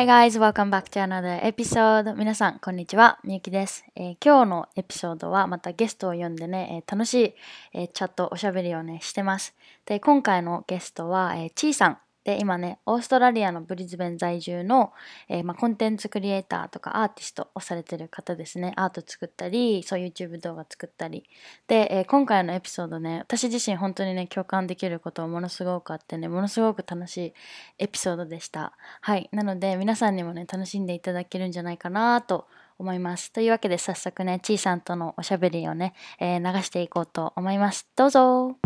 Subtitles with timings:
[0.00, 2.14] Hi guys, welcome back to another episode.
[2.14, 3.18] 皆さん、こんにちは。
[3.22, 7.34] みゆきです、えー今日のエピソードはまたゲストを呼んでね、えー楽しい、
[7.74, 9.54] えーチャット、おしゃべりをね、してます。
[9.84, 11.98] で、今回のゲストは、えーちーさん。
[12.24, 14.92] で、今ね、オーストラリアのブリズベン在住の、
[15.28, 18.74] えーまあ、コンテンツクリエイターとかアーティストをされてる方ですね。
[18.76, 21.24] アート作ったり、そう YouTube 動画作ったり。
[21.66, 27.34] で、えー今回のエピソードね、私自身本当にね、共感できることものすごくあってね、ものすごく楽しい
[27.78, 28.76] エピソードでした。
[29.00, 29.28] はい。
[29.32, 32.46] なので、皆さんにもね、楽しんでいただけるんじゃないかなと
[32.78, 33.32] 思います。
[33.32, 37.88] というわけで、早速ね、ちーさんとのおしゃべりをね、えー流していこうと思います。
[37.96, 38.56] どうぞ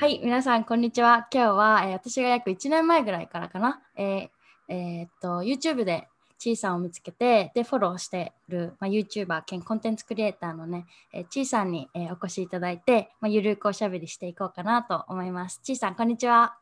[0.00, 1.28] はい、皆さん、こんにちは。
[1.30, 4.28] 今日は、えー私が約1年前ぐらいからかな、えー
[4.68, 15.60] えーっと、YouTube でちーさんを見つけて、で、フォローしてる、まあ、YouTuber 兼コンテンツクリエイターのね、えーちーさんに、えーお越しいただいて、まあ、ゆるくおしゃべりしていこうかなと思います。
[15.62, 16.56] ちーさん、こんにちは。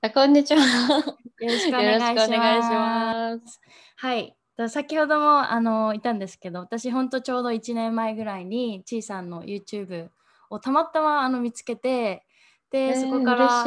[0.00, 0.58] あこんにちは。
[1.38, 3.60] よろしくお願いします。
[3.98, 4.36] はい。
[4.56, 10.08] と先ほどもあのいたんですけど、私本当ちょうど1年前ぐらいにちーさんの YouTube
[10.50, 12.24] をたまたまあの見つけて、
[12.94, 13.64] そこから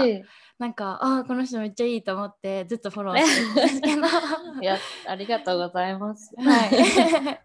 [0.60, 4.10] なんか、ああ、この人めっちゃいいと思ってずっとフォローしてるんですけど、い。
[4.62, 4.78] いや、
[5.08, 6.36] ありがとうございます。
[6.38, 6.70] はい。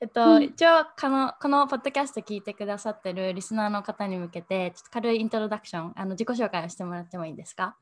[0.00, 7.76] えっと、うん一応このこのポッドキャスト聞いてくださってるリスナーの方に向けてちょっと軽いイントロダクションあの自己紹介をしてもらってもいいですか？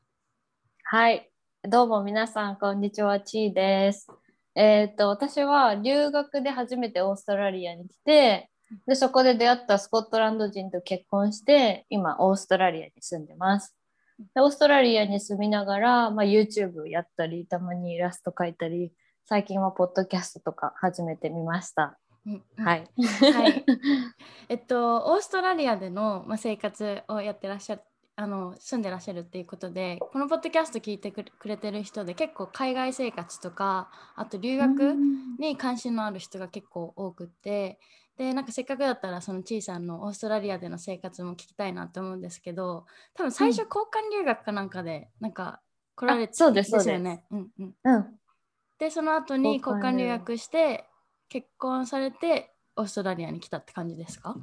[0.83, 1.29] はい。
[1.63, 3.19] どうも皆さん、こんにちは。
[3.19, 4.07] ちーです。
[4.55, 8.49] えっ、と、私は留学で初めてオーストラリアに来て、
[8.87, 13.75] で、そこで出会ったスコットランド人と結婚して、今、オーストラリアに住んでます。
[14.35, 18.91] でオーストラリアに住みながら、まあ、YouTube やったり、たまにイラスト描いたり、
[19.25, 21.97] 最近はポッドキャストとか初めて見ました。
[22.25, 22.87] うんはい。
[23.33, 23.65] はい。
[24.49, 27.81] えっと、オーストラリアでの、まあ、生活をやってらっしゃる
[28.19, 34.97] あの住んでらっしゃるっていうことでこのポッドキャスト聞いてくれくれてる人で結構海外生活とかあと留学
[35.39, 37.79] に関心のある人が結構多くって
[38.19, 45.61] でなんかせっかくだったらそのちいさんのオーストラリアでの生活も聞きたいなと思うんですけど多分最初交換留学かなんかでなんか
[45.95, 46.89] 来られてあそうです。
[46.89, 47.23] よね。
[47.31, 48.05] うんうん、うん。
[48.77, 50.85] でその後に交交換留学して
[51.29, 54.35] 結婚されてオーストラリアに来たって感じですか？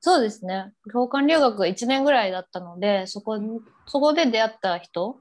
[0.00, 0.72] そうですね。
[0.86, 5.18] 交換留学が1年ぐらいだったので、そこにそこで出会った人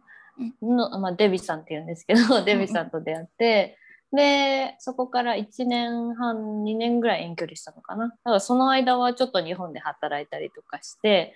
[0.61, 3.77] の、まあ、デビさんっていうんですけど、 デビさんと出会って、
[4.13, 8.07] で、そこから1年半、2年ぐらい遠距離したのかな。
[8.07, 11.33] だからその間はちょっと日本で働いたりとかして、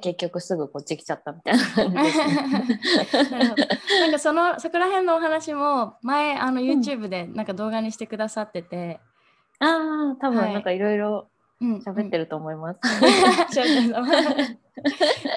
[0.00, 2.36] 結局すぐこっち来ちゃったみたいな感じですね。
[4.00, 8.98] なんかそのそこら辺のお話も前あの YouTube でなんか動画にしてくださってて、
[9.60, 10.44] ああ、多はい。
[10.46, 12.80] 分なんかいろいろうん喋ってると思います。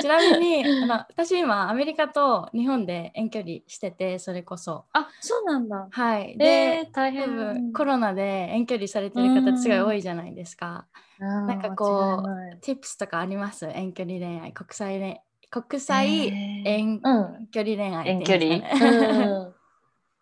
[0.02, 4.86] ちなみにあの私今アメリカと日本で遠距離しててそれこそ。
[4.94, 5.88] あ、そうなんだ。
[5.90, 6.38] はい。
[6.38, 7.74] で、えー、大変。
[7.74, 10.86] コロナで遠距離されてる方すごい多いじゃないですか。
[11.20, 13.66] ななんかこう tips とかあります？
[13.74, 14.54] 遠距離恋愛。
[14.54, 16.64] 国際恋国際えー。
[16.66, 18.70] 遠うん、距離恋愛遠距っていうん離。
[18.70, 19.61] ですかねうん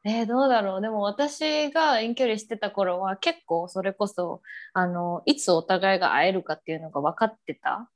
[0.06, 0.82] えーどうだろう。
[0.82, 4.42] でも私が遠距離してた頃は結構それこそ
[4.74, 7.90] あのいつお互いが会えるかっていうのが分かってた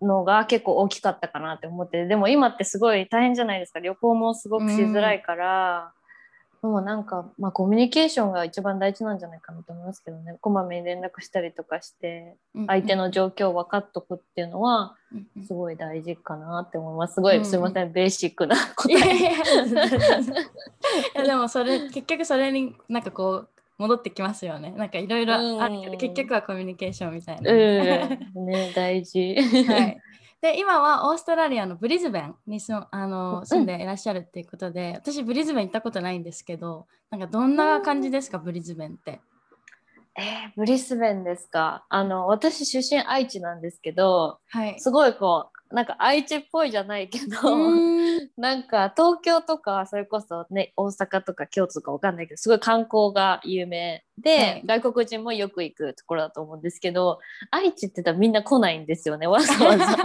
[0.00, 3.80] のが結構大きかったかなって思ってでも今ってすごい大変じゃないですか。
[3.80, 5.92] 旅行もすごくしづらいから、
[6.62, 10.36] もうなんか、まあ、コミュニケーションが一番大事なんじゃないかなと思いますけどね。
[10.40, 15.42] こまめに連絡したりとかしてうん相手の状況を分かっとくっていうのはうんうん。
[15.46, 17.14] すごい大事かなって思います。
[17.14, 18.98] すごうんいすいませんベーシックな答え。
[18.98, 19.22] やい
[21.14, 23.48] やでもそれ結局それになんかこう
[23.78, 24.72] 戻ってきますよね。
[24.76, 25.92] なんかいろいろあるけうん。
[25.92, 27.54] ど結局はコミュニケーションみたいな、う
[28.40, 29.34] ん、ね、大事。
[29.66, 29.98] はい、
[30.40, 39.20] で今はオーストラリアのブリズベンに住あうんの住んでいらっしゃるっていうことで、私ブリズベン行ったことないんですけどなんかどんな感じですか、ブリズベンって？
[40.16, 41.84] えーブリスベンですか？
[41.88, 57.20] あの、私出身愛知なんですけど、はい、すごいこう、なんか愛知っぽいじゃないけど、うんなんか東京とかそれこそね大阪とか京都とかわかんないけどすごい観光が有名で、はい外国人もよく行くところだと思うんですけど
[57.50, 59.86] 愛知って言ったらみんな来ないんですよねわざわざ。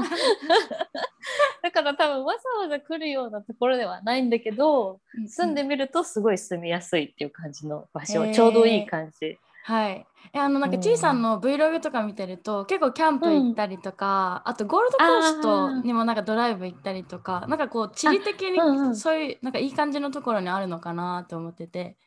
[1.64, 9.40] だから多分わざわざ来るようなところではないんだけど住んでみるとすごい住みやすいっていう感じの場所、へーちょうどいい感じ。
[9.66, 10.06] はい。
[10.32, 18.96] えあのなんかちいさんの Vlog とか見てると、結構キャンプ行ったりとか、あとゴールドコーストにもなんかドライブ行ったりとか、なんかこう地理的にうんうん。
[18.96, 21.98] そういうなんかいい感じのところにあるのかなと思ってて。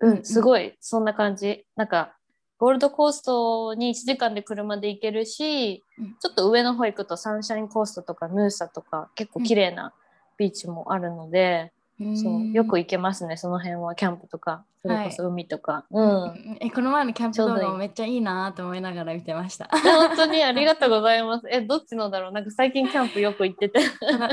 [0.00, 0.76] うん、すごい。
[0.80, 1.64] そんな感じ。
[1.76, 2.14] なんか
[2.58, 6.16] ゴールドコーストに1時間で車で行けるし、うん。
[6.20, 9.94] ちょっと上の方行くとサンシャインコーストとかヌーサとか結構綺麗な
[10.36, 11.72] ビーチもあるので、
[12.16, 12.52] そう。
[12.52, 13.94] よく行けますねその辺は。
[13.94, 14.64] キャンプとか。
[14.84, 16.58] それこそ海とか、うん。
[16.60, 19.68] えこの前のキャンプ動画もめっちゃいいなと思いながら見てました。
[19.72, 21.46] 本当にありがとうございます。
[21.48, 22.32] えどっちのだろう？
[22.32, 23.78] なんか最近キャンプよく行ってて。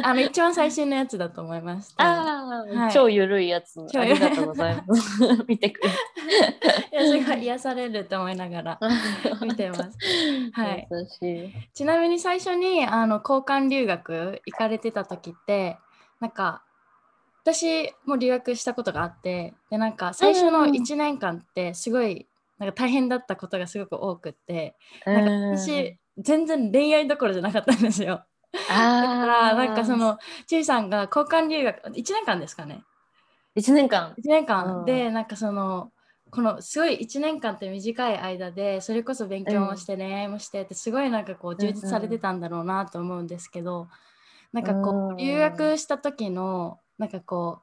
[0.01, 1.93] あの一番最新のやつだと思います。
[1.97, 2.91] あー、はい。
[2.91, 3.79] 超ゆるいやつ。
[3.95, 5.21] ありがとうございます。
[5.47, 5.89] 見てくれ
[6.99, 8.79] いやすごい癒されると思いながら
[9.45, 9.97] 見てます。
[10.53, 10.87] はい。
[11.75, 15.77] ちなみに最初にあの交換留学行かれてた時って
[16.19, 16.63] なんか
[17.43, 22.27] 私も留学したことがあってでなんか最初のうん1年間ってすごい
[22.57, 24.75] なんか大変だったことがすごく多くって
[25.13, 25.57] なんかうん。
[25.57, 28.25] 私全然恋愛どころじゃなかったんですよ。
[28.53, 32.83] だあからなんかそのちいさんが交換留学1年間ですかね。
[33.55, 34.17] 1年間。
[34.17, 34.79] 1年間。
[34.79, 34.85] うん。
[34.85, 35.91] でなんかその
[36.31, 43.87] このすごい1年間って短い間でそれこそ勉強もして恋愛もしてってすごいなんかこう充実されてたんだろうなと思うんですけど
[44.53, 45.15] なんかこうん。
[45.15, 47.61] う留学した時のなんかこ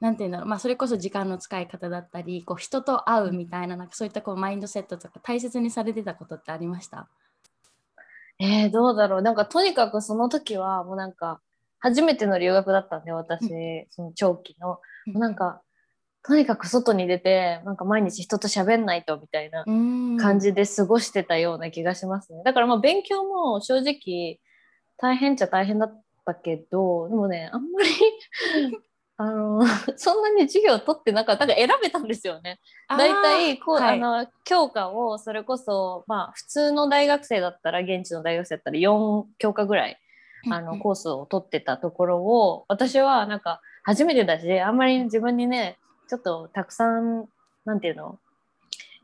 [0.00, 0.46] うなんていうんだろう。
[0.46, 7.08] まあそれこそ時間の使い方だったりこう人と会うみたいななんかそういったこうマインドセットとか大切にされてたことってありました？
[8.38, 9.22] えー、どうだろう。
[9.22, 11.40] なんかとにかくその時はもうなんか
[11.78, 14.80] 初めての留学だったんで私、うその長期の、も
[15.14, 15.60] うなんか
[16.26, 22.42] とにかく外に出てなんか毎日人と喋んないとみたいな感感じで過ごしてたような気がしますね。
[22.44, 24.40] だからまあ勉強も正直
[24.96, 27.88] 大変っちゃ大変だったけど、でもね、あんまり
[29.16, 29.62] あの
[29.96, 31.46] そんなに授業取ってなかった。
[31.46, 32.58] だから選べたんですよね。
[32.88, 39.98] 大体こう、はいあの教科をそれこそまあ普通の大学生だったら現地の大学生だったら4教科ぐらい
[40.50, 45.78] あのコースを取ってたところを私はなんか初めてだしあんまり自分にね
[46.08, 47.26] ちょっとたくさん
[47.64, 48.18] なんていうの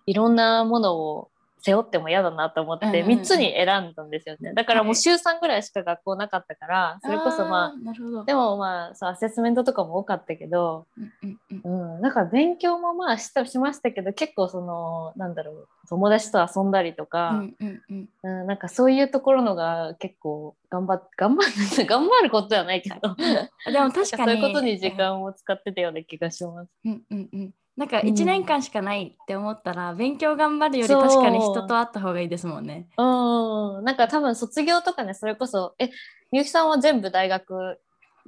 [0.07, 1.31] いろんなものを
[1.63, 3.21] 背負っても嫌だなと思ってうんうんうん。
[3.21, 4.53] 3つに選んだんですよね。
[4.55, 11.41] だからもはいう週3ぐらいしか学校なかったからそれこそまあでもまあそうアセスメントとかも多かったけど、うんうん。
[11.65, 18.09] うんうん、だから勉強もまあしたしましたけど結構そのなんだろう友達と遊んだりとか、うんうんうん。
[18.23, 21.51] うん、なんかそういうところのが結構頑張っ頑張る
[21.87, 24.05] 頑張ることではないけどでも確かに。
[24.25, 26.71] そういうことに時間を使ってたような気がします。
[26.85, 32.87] うんうんうんなんかうん1年間しかないって思ったら、勉強頑張るより確かに人と会った方がいいですもんね。
[32.99, 35.87] うん、なんか多分卒業とかねそれこそえ
[36.31, 37.81] みゆきさんは全部大学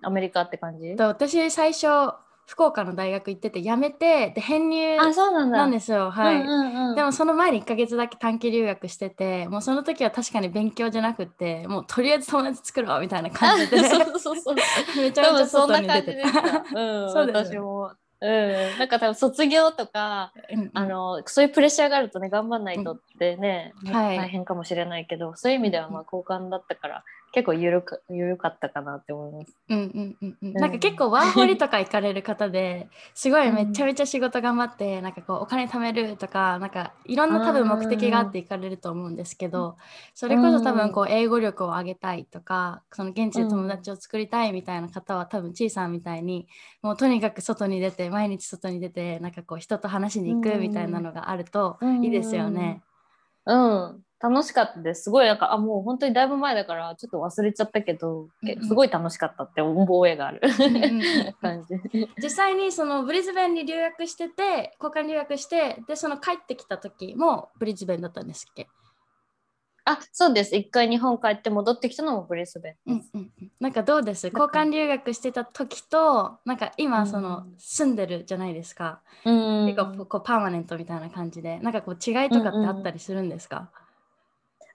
[0.02, 0.96] アメリカって感じ？
[0.96, 1.87] と私最初
[2.46, 14.56] 福岡の大学行ってて辞めてで編入あそうなんですよはい、うんうんうん、でもその前に1ヶ月だけ短期留学しててもうその時は確かに勉強じゃなくってもうとりあえず友達作ろうみたいな感じで あそうそうそう。
[14.96, 16.60] めちゃめちゃ外に出てな感じでした。
[16.60, 16.81] た。
[16.81, 18.01] うん、 そうですよ私も。
[18.22, 20.32] うん、なんか多分卒業とか、
[20.74, 23.92] あのそういうプレッシャーがあるとね頑張んないとってね、うん。
[23.92, 24.16] はい。
[24.16, 29.56] 大変かもしれないけどそういう意味ではまあ交換だったから結構緩く緩かったかなって思います。
[29.70, 30.50] うんうんうんうん。
[30.50, 30.55] ん。
[30.55, 39.79] なんか結構ワーホリとか行かれる方で すごいめちゃめちゃ仕事頑張って、なんかこうお金貯めるとかなんかいろんな多分目的があって行かれると思うんですけど
[40.14, 46.46] それこそ多分こう英語力を上げたいとかその現地で友達を作りたいみたいな方は多分ちいさんみたいに
[46.82, 52.82] もうとにかく外に出て毎日外に出てなんかこう人と話しに行くみたいなのがあるといいですよね。
[53.46, 55.02] うん楽しかったです。
[55.02, 58.69] すごいなんかあもう本当にだいぶ前だからちょっと忘れちゃったけど、けうんうん。
[58.69, 60.41] すごい楽しかったって覚えがある。
[60.43, 61.32] うんうんうん。
[61.43, 61.74] 感じ。
[62.22, 68.69] 実際にそのブリズベンに留学してて交換留学してでその帰ってきた時もブリズベンだったんですっけ、
[69.84, 70.55] あそうです。
[70.55, 73.10] 一回日本帰って戻ってきたのもブリスベンです。
[73.14, 74.29] うんうんうん、なんかどうです？
[74.29, 77.55] 交換留学してた時となんか今そのうん。
[77.58, 83.70] 住んでるじゃないですか、うん結構こうパーマネントみたいな感じでなんかこう違いとかってあったりするんですか、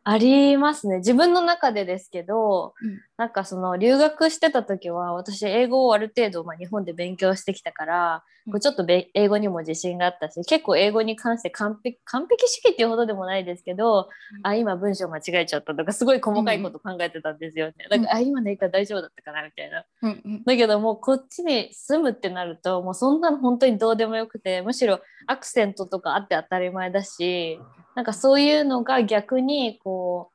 [0.09, 0.99] ありますね。
[0.99, 17.73] 自分の中でですけど、うんなんかその留学してた時は私英語をある程度、まあ、日本で勉強してきたから、うんこうちょっとべ英語にも自信があったし結構英語に関して完璧完璧主義っていうほどでもないですけど、うんあ今文章間違えちゃったとかすごい細かいこと考えてたんですよね。
[17.91, 19.83] うんだから、あ今の言い方大丈夫だったかなみたいな。
[20.03, 27.59] うんうんだけどもうこっちに住むってなるともうそんなの本当にどうでもよくてむしろアクセントとかあって当たり前だし
[27.97, 30.29] なんかそういうのが逆にこ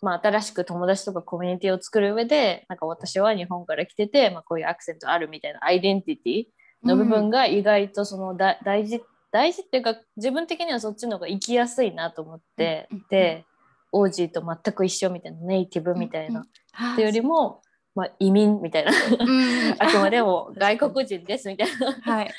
[0.00, 6.44] う、まあ、新しく友達とかコミュニティを作る上でなんか私は日本から来てて、まあ、こういうアクセントあるみたいなアイデンティティ
[6.82, 13.44] の部分が意外とそのだ大事大事っていうか自分的にはそっちの方が生きやすいなと思ってうんうんうんで
[13.92, 16.40] オージーと全く一緒みたいなネイティブみたいな。
[16.40, 17.60] うんうんっていうよりも
[17.94, 21.92] まあ、移民みたいなうんあくまでも 外国人ですみたいな。
[22.14, 22.30] はい。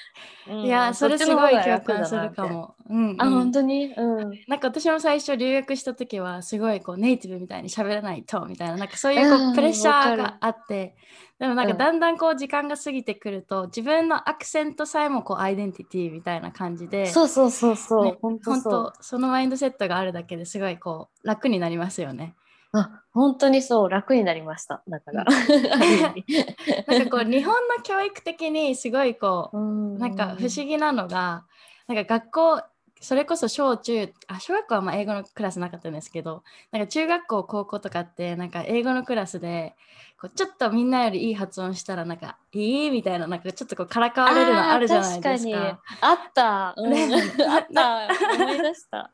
[0.47, 2.47] うんいや、それすごい共感するか。
[2.47, 2.75] も。
[2.87, 3.93] うん、うんあ、本当に？
[3.97, 4.31] うん。
[4.47, 10.95] なんか私も最初留学した時はすごいこうネイティブみたいに喋らないとみたいななんかそういうこうプレッシャーがあって
[11.39, 18.05] でもなんかうんだんだんこう時間が過ぎてくると自分のアクセントさえもこうアイデンティティみたいな感じでそうそうそうそう。
[18.05, 18.39] ね本。
[18.39, 22.35] 当そのマインドセットがあるだけですごいこう楽になりますよね。
[22.77, 23.89] あ、本当にそう。
[23.89, 24.83] 楽になりました。
[24.87, 25.25] だから。
[26.87, 31.45] なんかこう日本の教育的にすごいこううんなんか不思議なのが、
[31.87, 32.63] なんか学校、
[32.99, 39.75] それこそ小中、あ小学校はまあ英語のクラスなかったんですけど、なんか中学校、高校とかって、なんか英語のクラスで、
[40.19, 45.79] こうちょっとみんなよりいい発音したら、なんかいいみたいな、なんかちょっとこうからかわれるのあるじゃないですか。
[46.01, 46.73] あった。
[46.77, 47.07] うんね
[47.47, 48.07] あった。
[48.43, 49.11] 思い出した。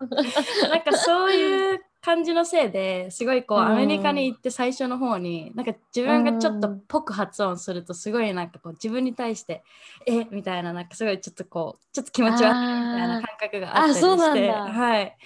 [0.70, 3.65] なんかそういう感じのせいですごいこううん。
[3.67, 9.63] アメリカに行って最初の方になんか自分がちょっとぽく発音するとすごいなんかこう自分に対して
[10.05, 10.25] え？
[10.31, 14.53] みたいななんかすごいちょっとこうちょっと気持ち悪いみたいな感覚があったりしてだ。
[14.63, 15.17] はい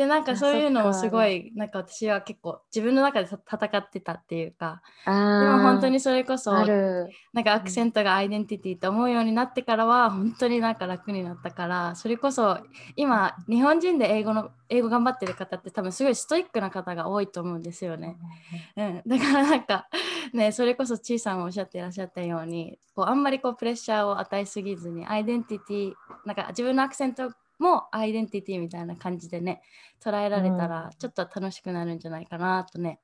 [0.00, 6.52] でなんかあそういうのもすごいなんか私は結構自分の中で戦ってたっていうかででも本当にそれこそ。
[7.32, 12.58] なんかアクセントがアイデンティティと思うようになってからは本当になんか楽になったからそれこそ
[12.96, 18.16] 今日本人で英語の英語頑張ってる方って多分すごいストイックな方が多いと思うんですよね。
[18.76, 19.88] うん、だからなんか
[20.32, 25.92] ねそれこそちいさんもおっしゃっていらっしゃったようにこうあんまりこうプレッシャーを与えすぎずにアイデンティティ
[26.24, 27.30] なんか自分のアクセント
[27.60, 29.62] もアイデンティティみたいな感じでね
[30.02, 33.00] 捉えられたらちょっと楽しくなるんじゃないかなとね。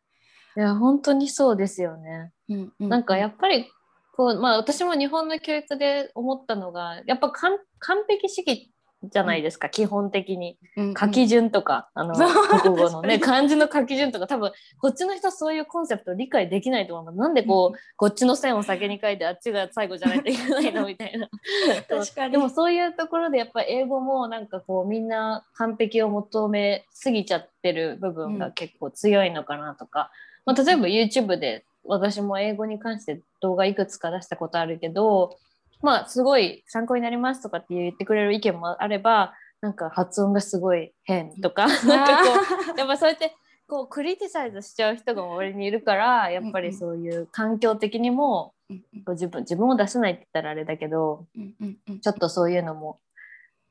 [0.56, 2.32] いや、本当にそうですよね。
[2.48, 3.70] うんうなんかやっぱり
[4.16, 8.72] こう、まあ、私も日本の教育で思ったのがやっぱ完完璧主義
[9.02, 10.58] じゃないですか、基本的に。
[10.76, 10.94] うんうん。
[10.94, 12.14] 書き順とか、あの
[12.60, 21.28] 国語のね漢字の書き順とか多分こっちの人そういうコンセプトを理解できないと思いますなんでこう、こっちの線を先に書いてあっちが最後じゃないといけないのみたいな。
[21.88, 22.32] 確かに。
[22.32, 30.10] でもそういうところでやっぱ英語もなんかこうみんな完璧を求めすぎちゃってる部分が結構強いのかなとか、
[30.44, 35.36] まあ、例えば YouTube で私も英語に関して動画いくつか出したことあるけど
[35.82, 42.30] まあすごい参考になりますとかって言ってくれる意見もあればなんか発音がすごい変とか なんかこ
[42.74, 43.34] うやっぱそうやって
[43.66, 49.04] こうクリティサイズしちゃう人が周りにいるからやっぱりそういう環境的にもうんうん。
[49.04, 52.00] こう自分自分を出せないって言ったらあれだけどうんうんうん。
[52.00, 53.00] ちょっとそういうのも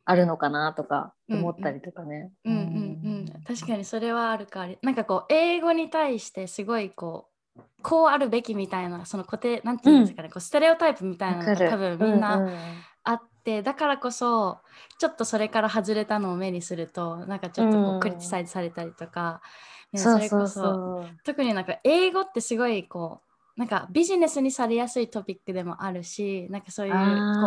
[0.06, 2.32] あるのかなとか思ったりとかね。
[2.46, 2.62] うんうん。
[2.62, 4.68] うん、確かにそれはあるか。
[4.84, 7.35] なんかこう英語に対してすごいこう
[7.82, 12.50] こうあるべきみたいなその固定なんていうんですかね、こうステレオタイプみたいなのが多分みんな
[13.04, 14.60] あって、だからこそ
[15.00, 17.98] ちょっとそれから外れたのを目にするとなんかちょっとこうん。
[17.98, 19.42] うクリティサイズされたりとか、
[19.94, 21.18] ねそれこそう。
[21.24, 23.25] 特になんか英語ってすごいこう
[23.58, 26.98] なんかビジネスにされやすいトピックでもあるしなんかそういうこ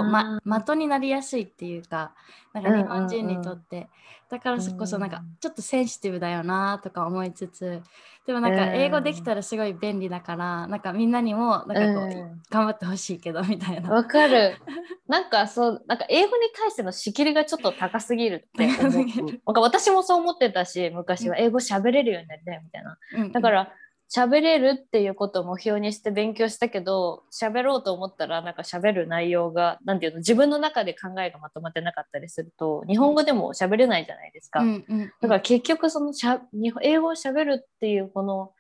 [0.01, 0.05] う、
[0.45, 2.13] ま、的になりやすいっていうか
[2.55, 3.89] なんか日本人にとって、
[4.31, 7.83] だからこそなんかうんちょっとセンシティブだよなとか思いつつ
[8.29, 13.91] でもなんか英語できたらすごい便利だから、なんかみんなにもなんかこう、うん頑張ってほしいけどみたいな。
[13.91, 14.55] わかる。
[15.09, 18.93] なんかそう、なんか英語に対しての仕切りがちょっと高すぎるって思う。
[18.93, 22.99] なんか私もそう思ってたし、昔は英語喋れるようになりたいみたいな。
[23.15, 23.73] うんだから
[24.15, 34.61] 喋れるっていうことを目標にして勉強したけど、喋ろうと思ったらなんか喋る内容が、なんていうの、自分の中で考えがまとまってなかったりすると、日本語でも喋れないじゃないですか。
[34.61, 36.41] うんうんだから結局そのしゃ
[36.83, 38.53] 英語を喋るっていうこの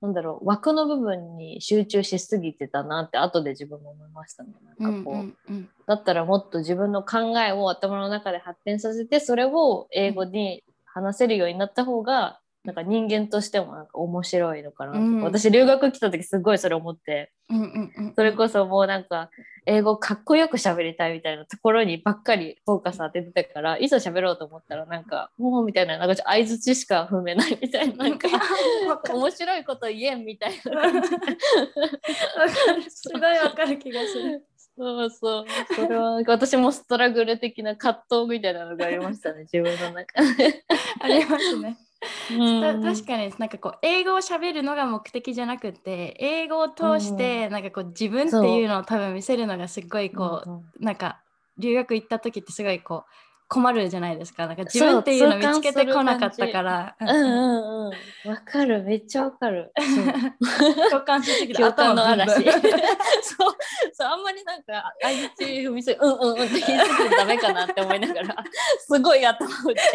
[0.00, 4.50] なんだろう枠の部分に集中しすぎてたなって後で自分も思いましたね。
[4.78, 15.22] なんかこう、うんうんうんだったらもっと自分の考えを頭の中で発展させてそれを英語に話せるようになった方がなんか人間としてもなんか面白いのかなうん。
[15.22, 17.32] 私留学来た時すごいそれ思って。
[17.48, 18.14] うんうんうん。
[18.14, 19.30] それこそもうなんか
[19.64, 28.28] 英語かっこよく喋りたいみたいなところにばっかりフォーカス当ててたからいざ喋ろうと思ったらなんかもうみたいななんか相づちしか踏めないみたいななんか
[29.10, 31.02] 面白いこと言えんみたいな。
[32.90, 34.44] すごいわかる気がする。
[34.76, 35.46] そうそう。
[35.74, 40.64] それは私もストラグル的な葛藤みたいなのがありましたね自分の中で。
[41.00, 41.76] ありますね。
[42.28, 51.20] たうん確かになんかこう英語を喋るのが目的じゃなくて英語を通してなんかこう自分っていうのを多分見せるのがすっごいこうんうなんか
[51.58, 54.46] 留学行った時ってすごいこう困るじゃないですか。
[54.46, 56.94] なんか自分っていうのを見つけてこなかったから。
[57.00, 57.86] うんうん。
[57.88, 58.84] うんわかる。
[58.84, 59.72] めっちゃわかる。
[60.90, 62.44] 共感しすぎて頭ブン嵐そう。
[63.92, 66.68] そうあんまりなんか相づち踏みすぎうんうんうんって言いす
[67.02, 68.36] ぎてダメかなって思いながら。
[68.86, 69.90] すごい頭打っちゃ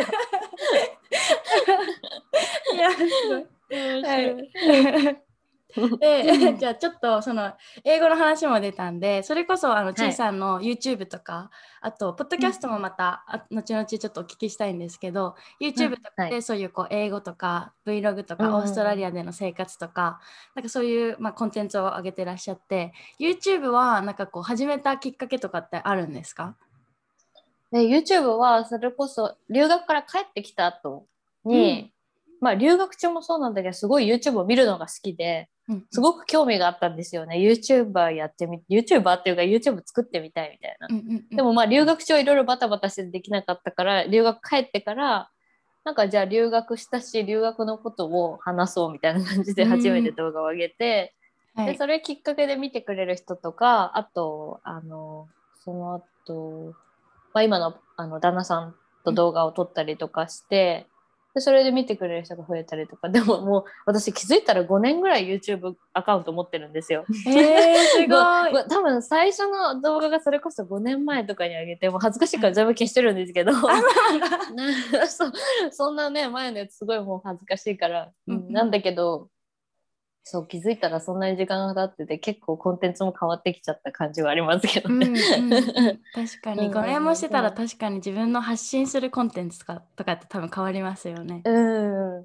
[2.76, 2.98] いやす
[3.30, 3.46] ごい。
[4.02, 4.06] う。
[4.06, 5.25] はい
[6.00, 7.54] で じゃあちょっとその
[7.84, 11.52] 英語の話も出たんでそれこそあのちいさんの YouTube とか、
[11.82, 16.32] あとポッドキャストもまた、あ後々ちょっとお聞きしたいんですけど YouTube とかはい。
[16.32, 20.20] でそういうこう英語とか Vlog とか、うんオーストラリアでの生活とか
[20.56, 26.56] なんかそういう、まあ、コンテンツを上げてらっしゃって YouTube はなんかこう始めたきっかけとかってあるんですか？
[27.72, 31.06] で YouTube はそれこそ留学から帰ってきた後
[31.44, 31.92] に、
[32.42, 35.86] まあ留学中もそうなんだけどすごい YouTube を見るのが好きでうん。
[35.92, 37.38] すごく興味があったんですよね。
[37.38, 40.88] YouTuber やってみ YouTuber っていうか YouTube 作ってみたいみたいな。
[40.90, 41.36] うんうんうん。
[41.36, 45.30] でもまあ留学中はいろいろバタバタしてできなかったから留学帰ってから
[45.84, 51.14] なんかじゃあ留学したし留学のことを話そうみたいな感じで初めて動画を上げて、
[51.56, 51.66] はい。
[51.68, 55.28] でそれきっかけで見てくれる人とかあとあの
[55.64, 56.76] その後、
[57.34, 60.86] まあ今のあの旦那さんと動画を撮ったりとかして、
[61.36, 63.10] でそれで見てくれる人が増えたりとか。
[63.10, 67.04] でももう私気づいたら5年ぐらい YouTube アカウント持ってるんですよ。
[67.28, 68.08] えー、すごい。
[68.64, 73.52] ご多分最初の動画がそれこそ5年前とかに上げてもう恥ずかしいから全部消してるんですけど。
[73.52, 73.60] な
[75.08, 75.34] そう
[75.72, 78.54] そんなね前のやつすごいもう恥ずかしいから、うんうん。
[78.54, 79.28] なんだけど
[80.28, 85.22] そう気づいたらそんなに時間が経ってて結構コンテンツも変わってきちゃった感じはありますけどうんうんね。
[85.38, 85.50] うん。
[86.12, 86.66] 確かに。
[86.66, 86.74] うん。
[86.74, 91.44] 5年もしてたらうん確かに自分の発信するコンテンツとかとかって多分変わりますよね。
[91.46, 92.22] うん、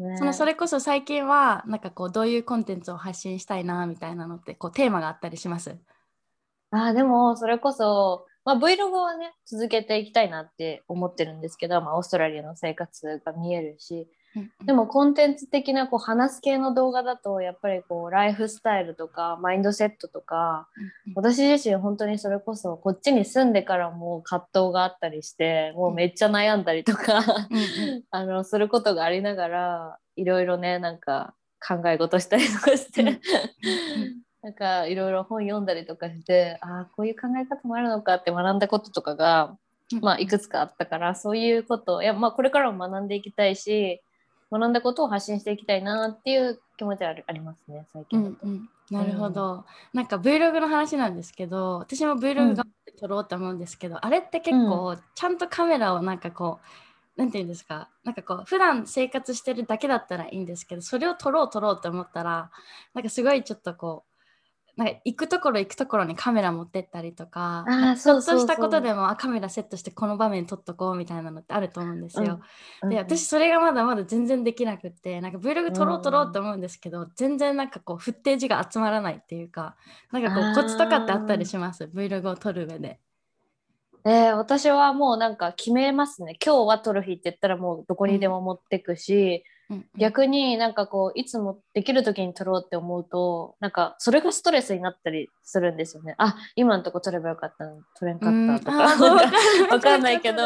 [0.00, 5.78] ねそのそれこそ最近はなんかこうどういうコンテンツを発信したいなみたいなのってこうテーマがあったりします？
[6.72, 14.08] あーでもそれこそ、まあ、Vlog はね続けていきたいなって思ってるんですけど、まあ、オーストラリアの生活が見えるし
[14.64, 20.68] でもコンテンツ的なこう話す系の動画だとやっぱりこうライフスタイルとかマインドセットとか
[21.14, 27.22] 私自身本当にそれこそこっちに住んでからも葛藤があったりしてもうめっちゃ悩んだりとか
[28.10, 31.34] あのすることがありながらいろいろねなんか
[31.66, 33.02] 考え事したりとかして、
[34.42, 39.56] なんかいろいろ本読んだりとかしてああこういう考え方もあるのかって学んだこととかが、
[39.92, 44.02] うんまあ、いくつかあったからそういうこといや、まあ、これからも学んでいきたいし
[44.50, 48.46] 学んだことを発信していきたいなっていう気持ちはあるありますね最う近だと。
[48.46, 48.68] んうん。
[48.90, 56.60] なるほど、なんか Vlog の話なんですけど私も Vlog 頑張って撮ろうと思うんですけど、あれって結構ちゃんとカメラをなんかこ
[57.16, 57.90] うなんていうんですか？
[58.04, 62.50] なんかこう普段生活してるだけだったらいいんですけどそれを撮ろう撮ろうと思ったら
[62.94, 64.07] なんかすごいちょっとこう
[64.78, 67.64] なんか行くところ行くところにカメラ持ってったりとか
[67.96, 72.40] そうしたことでもあカメラセットしてこの場面撮っとこうみたいなのってあると思うんですよ。
[72.82, 79.74] うんで私それがまだまだ全然できなくってなんか Vlog 撮ろう撮ろうと思うんですけど、全然なんかこうフッテージが集まらないっていうか
[80.12, 83.00] なんかこうコツとかってあったりします？Vlog を撮る上で。
[84.04, 86.38] えー私はもうなんか決めますね。
[86.44, 89.42] 今日は撮る日って言ったらもうどこにでも持ってくし、うんうん
[89.96, 96.14] 逆になんかこういつもできる時に撮ろうって思うとなんかそれがストレスになったりするんですよね。
[96.18, 97.64] あ今のとこ撮ればよかった。
[97.66, 98.72] のに撮れんかったとか、
[99.74, 100.42] わかんないけど。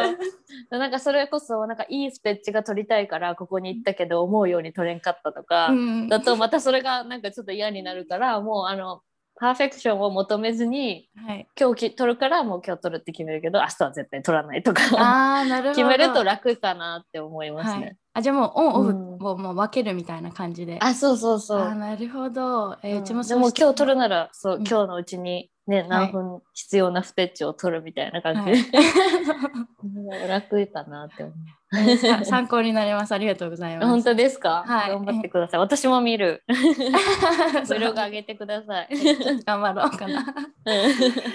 [0.70, 6.08] なんかそれこそなんかいいステッチが撮りたいからここに行ったけど思うように撮れんかったとか、うん。
[6.08, 9.02] だとまたそれがなんかちょっと嫌になるからもうあの
[9.36, 20.78] パーフェクションを求めずにはい、今日き撮るからもう今日撮るって決めるけど明日は絶対撮らないとかあーなるほど決めると楽かなって思いますはいね。、あじゃあもうオンオフうんをもう分けるみたいな感じで。
[20.80, 21.60] あそうそうそう。
[21.60, 22.76] あーなるほど。
[22.82, 28.86] えーうちもうしても今日撮るならそう、うん今日のうちにね何分必要なステッチを取るみたいな感じで、はい
[30.28, 31.96] 楽かなって思う。
[31.96, 33.12] さ参考になります。
[33.12, 33.88] ありがとうございます。
[33.88, 35.60] 本当ですか、はい頑張ってください。
[35.60, 36.44] 私も見る。
[37.68, 38.88] ブログ上げてください。
[39.44, 40.34] 頑張ろうかな。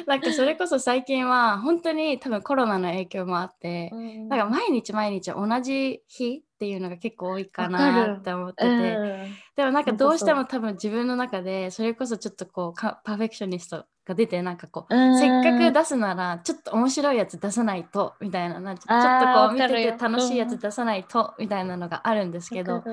[0.05, 3.89] なんかそれこそ最近は本当に多分コロナの影響もあって、
[4.29, 15.19] なんか毎日毎日同じ日っていうのが結構多いかなって思ってて、うんでもなんかどうしても多分自分の中でそれこそちょっとこうかパーフェクショニストが出てなんかこう、うん。
[15.19, 22.83] せっかく出すならちょっと面白いやつ出さないとみたいななちょちょっとこう見てて楽しいやつ出さないとみたいなのがあるんですけど、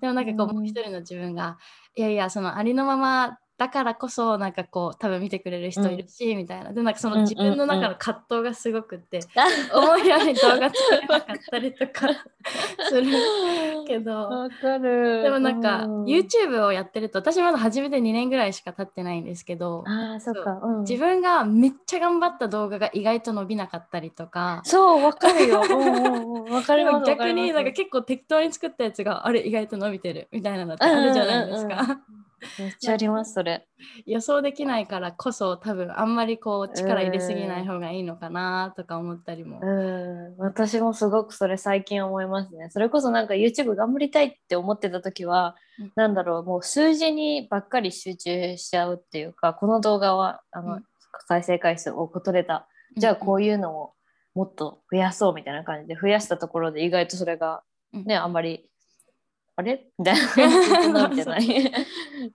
[0.00, 0.56] でもなんかこう、うん。
[0.56, 1.56] もう一人の自分が
[1.94, 9.20] いやいやそのありのままだからこそなんかこう多分見てくれる人いるし、みたいなでなんかその自分の中の葛藤がすごくって、
[9.74, 12.08] 思うように動画作れなかったりとか
[12.88, 13.12] する
[13.86, 14.12] けど。
[14.14, 15.24] わかる。
[15.24, 20.58] でもなんか、うん YouTube をやってると私まだ始めて2年ぐらいしか経ってないんですけどああ、そっか。
[20.62, 25.62] うん自分がめっちゃ頑張った動画が意外と伸びなかったりとかそう、わかるよ。
[25.68, 27.10] うんうんうんわかりでもます。
[27.10, 31.74] 逆になんか結構適当に作ったやつがあれ意外と伸びてるみたいなのってあるじゃないですか。
[31.74, 32.19] うんうんうん
[32.58, 33.66] めっちゃありますそれ。
[34.06, 39.60] 予想できないからこそ多分あんまりこう力入れすぎない方がいいのかなとか思ったりも。
[39.62, 42.70] うん私もすごくそれ最近思いますね。
[42.70, 50.84] それこそなんか YouTube 頑張りたいって思ってた時は、うんなんだろうもう数字にばっかり集中しちゃうっていうかこの動画はあの、うん
[51.26, 53.92] 再生回数多く取れたじゃあこいういうのを
[54.34, 58.68] もっと増やそうみたいな感じで増やしたところで意外とそれがね、あんまり
[59.60, 59.86] あれ？
[59.98, 60.16] みたい
[60.92, 60.92] な。
[60.92, 61.72] なるじゃない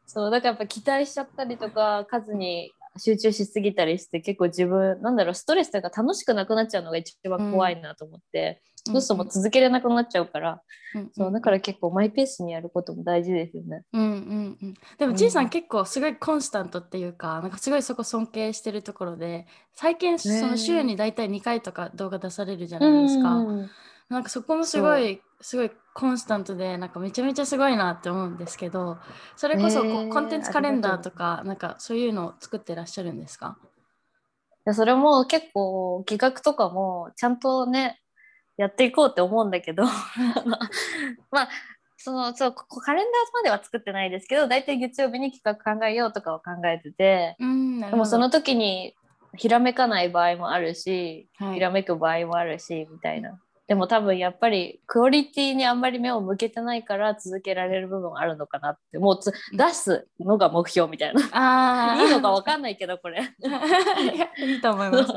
[0.06, 10.62] そうだからやっぱ期待しちゃったりとか数に集中しすぎたりして結構自分なんだろうストレスとか楽しくなくなっちゃうのが一番怖いなと思って、そうするともう続けれなくなっちゃうから、
[11.14, 13.82] そうだから結構マイペースにやることも大事ですよね。
[13.92, 23.36] うんうんうん、でもうんじいさん結構すごいコンスタントっていうかなんかすごいそこ尊敬してるところで最近その週に大体2回とか動画出されるじゃないですか。
[23.36, 23.70] うん。
[24.08, 28.98] なんかそこもすごいすごいコンスタントでなんかめちゃめちゃすごいなって思うんですけど
[29.36, 33.58] それこそこう、へーコンテンツカレンダーとかなんかそういうのを作ってらっしゃるんですか？
[34.66, 38.02] でそれも結構企画とかもちゃんとね
[38.58, 39.84] やっていこうって思うんだけど
[41.32, 41.50] まあ
[41.98, 47.36] そのそうこカレンダーまでは作ってないですけど大体月曜日に企画考えようとかを考えてて
[47.92, 48.96] でもその時に
[49.38, 51.56] ひらめかない場合もあるし、はい。
[51.56, 53.38] ひらめく場合もあるしみたいな。
[53.68, 61.22] でも多分やっぱりクオリティにあんまり目を向けてないから続けられる部分あるのかなってもうつうん出すのが目標みたいな。
[61.32, 63.22] あいいのかわかんんないけどこれ。
[63.22, 65.14] いやいいと思います。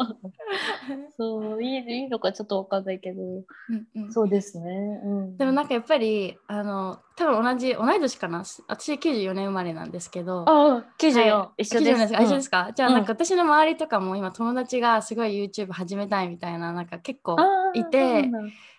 [1.18, 5.00] そういいいいのかちょっとわかんないけどうんうんそうですね。
[5.04, 8.44] うん、でもなんかやっぱりあの多分同じ同い年かな。
[8.68, 10.44] 私94年生まれなんですけど。
[10.46, 11.62] あ94、はい。
[11.64, 11.96] 一緒です。
[11.96, 12.70] 94ですか、一緒ですか？
[12.74, 17.36] じゃあうんなんか私の周りとかも今友達がすごい YouTube 始めたいみたいななんか結構
[17.74, 18.30] いて。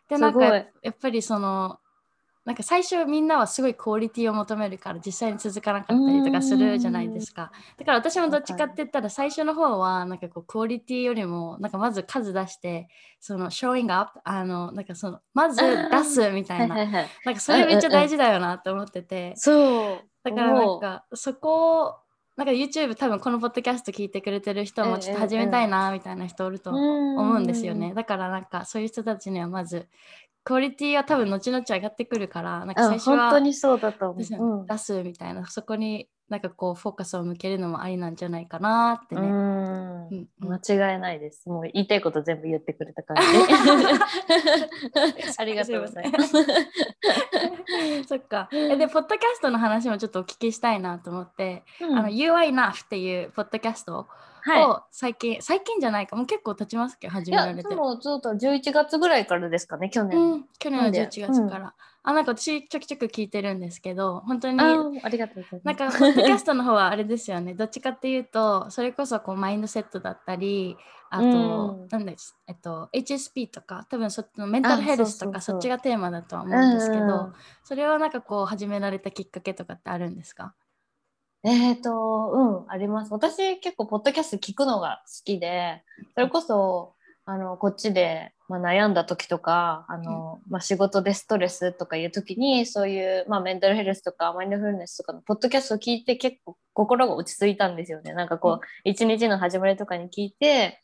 [0.09, 1.79] でなんかやっぱりその
[2.49, 7.51] なんか最初みんなはすごいクオリティを求めるから実際に続かなかったりとかするじゃないですか。
[7.77, 12.87] だから私もどっちかって言ったら最初の方はなんかこうクオリティよりもなんかまず数出して
[13.19, 19.33] その showing up あのなんかそのまず出すみたいななんかそれめっちゃ大事だよなって思ってて。
[19.35, 20.07] そう。
[20.23, 21.95] だからなんかそこを
[22.35, 27.93] なんか YouTube 多分このポッドキャスト聞いてくれてる人もちょっと始めたいなみたいな人おると思うんですよね。
[27.93, 29.87] だからなんかそういう人たちにはまず
[30.43, 34.65] クオリティは多分後々上がってくるからなんかあ最初は本当にそうだと思う。
[34.67, 39.21] 出すみたいなそこになんかこうフォーカスを向けるのもありなんじゃないかなってね。
[39.21, 40.57] うんうんうん間
[40.93, 41.47] 違いないです。
[41.49, 43.21] もう言いたいこと全部言ってくれた感じ。
[45.37, 46.33] ありがとうございます。
[48.07, 48.49] そっか。
[48.51, 54.07] えで、ポッドキャストの話もちょっとお聞きしたいなと思って、うんあの UI Enough っていうポッドキャストはい。
[54.47, 57.07] を最近、最近じゃないか、もう結構経ちますけ？
[57.07, 57.69] ど、始められて。
[57.69, 60.19] でもずっと11月ぐらいからですかね、去年。
[60.19, 61.73] うん、去年のなんで11月から。
[62.01, 64.59] あ、なんか私ちょくちょく聞いてるんですけど、本当に
[65.03, 65.97] ありがとうございなんます。
[65.97, 67.53] か、ポッドキャストの方はあれですよね。
[67.53, 70.77] どっちかっていうと、それこそこうマインドセットだったり、
[71.11, 80.53] あと、うんなんです、えっと、HSP とか、多分そっちのメンタルヘルスとか、あそっちがテーマだとは思うんですけど、うんそれはなんかこう、始められたきっかけとかってあるんですか？
[81.43, 83.13] えっ、と、うん、あります。
[83.13, 85.83] 私結構ポッドキャスト聞くのが好きで、
[86.15, 98.13] それこそ、あの、こっちで、まあ、悩んだ時とか、あの、まあ、仕事でストレスとかいう時に、そういう、まあ、メンタルヘルスとか、マインドフルネスとかのポッドキャストを聞いて結構心が落ち着いたんですよね。
[98.13, 100.81] なんかこう、一日の始まりとかに聞いて、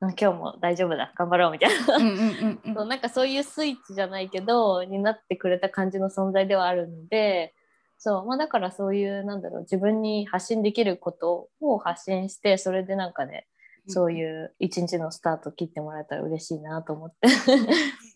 [0.00, 1.96] 今日も大丈夫だ、頑張ろうみたいな。
[1.96, 7.52] うん なんかそういうスイッチじゃないけどになってくれた感じの存在ではあるので
[7.98, 13.46] そう、まあ、だからそういうなんだろう自分に発信できることを発信してそれでなんかね
[13.88, 17.28] そういう一日のスタート切ってもらえたら嬉しいなと思って、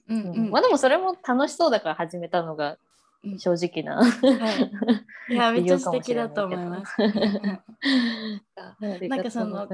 [0.08, 0.20] うん。
[0.22, 0.48] ううん。
[0.48, 0.50] ん。
[0.50, 2.78] まあでもそれも楽しそうだから始めたのが
[3.24, 3.38] うん。
[3.38, 4.02] 正直な、は
[5.30, 5.32] い。
[5.32, 6.94] いや、 めっちゃ素敵だと思います。
[9.08, 9.68] なんかその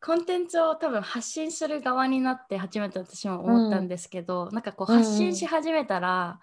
[0.00, 6.40] コンテンツを多分発信する側になって初めて私も思ったんですけど、なんかこううんうん発信し始めたら、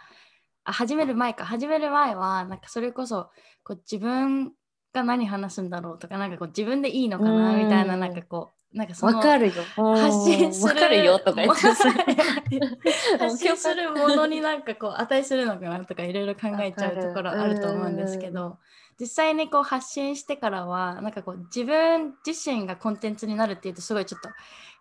[0.64, 1.46] あ始める前か。
[1.46, 3.30] 始める前はなんかそれこそ
[3.64, 4.54] こう自分
[4.94, 7.64] が何話すんだろうとかなんかこう自分でいいのかなうん。
[7.64, 9.54] みたいななんかこうなんかそのわかるよ。
[9.76, 11.68] 発信するわかるよとか言って。
[13.18, 18.58] 発信するものになんかこう値するのかなとかいろいろ考えちゃうところあると思うんですけど
[19.00, 24.30] 実際にこう発信してからはなんかこう自分自身がコンテンツになるっていうとすごいちょっと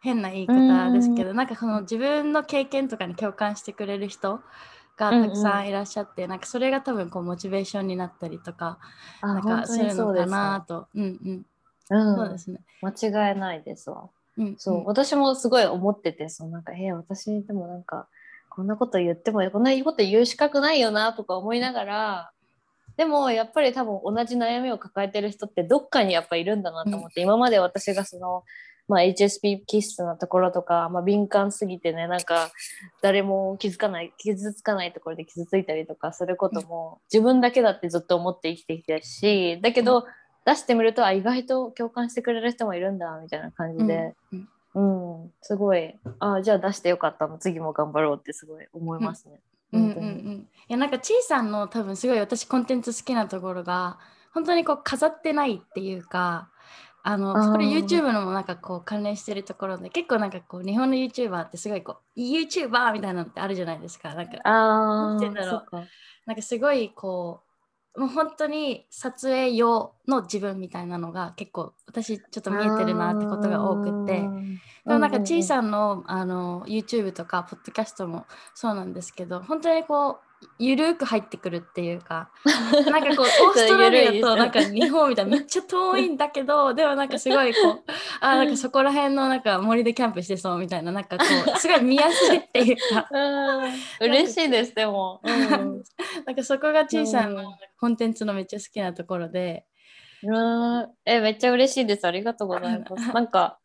[0.01, 4.41] 変な言い方ですけどなんかその自分の経験とかに共感してくれる人
[4.99, 8.79] がたくさんいらっしゃって、なんかそれが多分こうモチベーションになったりとか
[9.21, 10.89] あなんかするのかなと。
[10.95, 11.47] うんうん。
[11.91, 12.17] うん。
[12.17, 12.61] そうですね。
[12.83, 14.11] 間違いないですわ。
[14.37, 18.09] うんそう、私もすごい思ってて、そうなんか、えー、私でもなんか、
[18.51, 22.31] こんなこと言っても、こんなこと言う資格ないよなとか思いながら、
[22.97, 28.45] でもやっぱり多分同じ悩みを抱えてる人ってどっかにやっぱいるんだなと思って、今まで私がその、
[28.89, 32.51] まあ、HSP 気質なところとか、まあ、敏感すぎてねなんか
[33.03, 40.07] 誰も気づかない傷つかないところで傷ついたりとかすることも自分だけだってずっと思って生きてきたしだけど、
[40.47, 44.81] 出してみるとあ意外と共感してくれる人もいるんだみたいな感じで、うんう
[45.27, 45.33] ん。
[45.43, 45.95] すごい。
[46.21, 47.27] あじゃあ出してよかった。
[47.27, 49.41] の次も頑張ろうってすごい思いますね。
[49.73, 50.07] うんうんう本当に。
[50.07, 53.99] ん、いやなんかちいさんの多分すごい私コンテンツ好きなところが
[54.33, 56.49] 本当にこう飾ってないっていうか
[57.11, 64.15] あのこれ YouTube のもなんかこう関連してるところで結構なんかこう日本の YouTuber ってすごいこう YouTuber みたいなのってあるじゃないですか。
[64.15, 65.77] なんかあてんだろう。
[66.27, 67.41] なんかすごいこ
[67.95, 74.21] うもう本当に撮影用の自分みたいなのが結構私ちょっと見えてるなってことが多くて。
[74.21, 80.28] でもなんかちいさんのあの YouTube とかポッドキャストもそうなんですけど本当にこう
[80.59, 82.31] ゆるく入ってくるっていうか
[82.91, 87.85] なんかこうオーストラリアとなんか日本みたいなめっちゃ遠いんだけどでもなんかすごいこう
[88.21, 91.25] あなんかそこら辺のなんか森でキャンプしてそうみたいななんかこ
[91.55, 93.09] うすごい見やすいっていうか。
[93.11, 93.73] うん。
[94.01, 95.83] 嬉しいですでも、うん。
[96.27, 99.65] なんかそこがちいさんのコンテンツのめっちゃ好きなところで。
[100.23, 100.89] うん。
[101.05, 102.07] えめっちゃ嬉しいです。
[102.07, 103.13] ありがとうございます。
[103.13, 103.59] なんか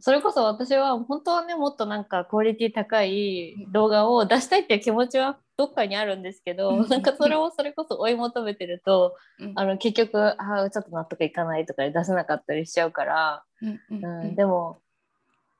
[0.00, 9.52] それこそ私は本当はねもっとなんかクオリティ高い動画を出したいっていう気持ちはどっかにあるんですけど、うんなんかそれをそれこそ追い求めてると、うん。
[9.56, 13.42] あの結局あーちょっと納得いかないとかで出せなかったりしちゃうから、
[13.90, 14.78] うんでも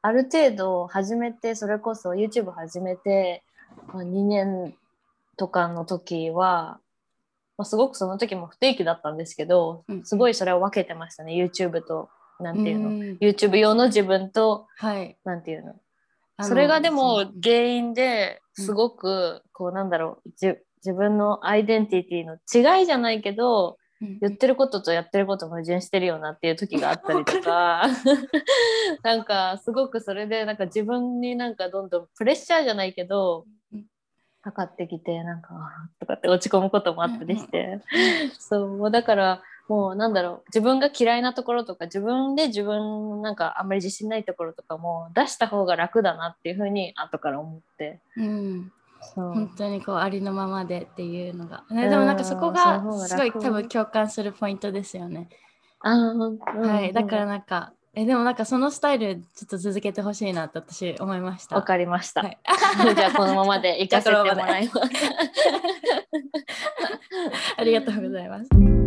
[0.00, 3.42] ある程度始めてそれこそ YouTube 始めて、
[3.92, 4.74] まあ、2年
[5.36, 6.80] とかの時は、
[7.58, 12.08] まあ、すごくその時も不定期だったんですけど、うんすごいそれを分けてましたね YouTube と
[12.40, 13.18] なんていうの、うん。
[13.20, 15.18] YouTube 用の自分とはい。
[15.24, 15.74] なんていうの
[16.42, 24.18] それがでそもの原因ですごくこうなんだろうじ自分のアイデンティティの違いじゃないけどうん。
[24.20, 27.86] 言ってることとやってること矛盾してるよなっていう時があったりとか。
[29.02, 33.84] なんかすごくそれでなんか自分になんかどんどんプレッシャーじゃないけどうん。
[34.42, 35.50] かかってきてなんか
[36.00, 37.80] とかって落ち込むこともあったりして。
[38.38, 48.00] そうだからもうなんだろう自分が嫌いなところとか自分で自分なんかあんまり自信ないところとかも出した方が楽だなっていうふうに後から思って。
[48.16, 48.72] うん。
[48.98, 51.90] 本当にこうありのままでっていうのが、ね、うん。
[51.90, 55.28] でもなんかそこがすごい楽多分共感するポイントですよね。
[55.78, 61.54] あはい、だからうんなんかえでもなんかそのスタイルちょっと続けてほしいなと私思いました。
[61.54, 62.38] わかりました、はい、
[62.96, 64.80] じゃあこのままで行かせてもらいます。
[67.56, 68.79] ありがとうございます。